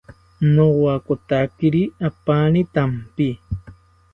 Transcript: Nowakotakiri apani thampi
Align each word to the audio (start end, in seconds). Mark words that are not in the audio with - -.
Nowakotakiri 0.53 1.81
apani 2.07 2.61
thampi 2.73 3.29